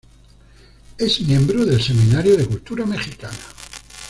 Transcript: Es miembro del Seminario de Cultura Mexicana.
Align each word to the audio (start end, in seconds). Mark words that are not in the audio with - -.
Es 0.97 1.21
miembro 1.21 1.63
del 1.63 1.79
Seminario 1.79 2.35
de 2.35 2.47
Cultura 2.47 2.85
Mexicana. 2.87 3.37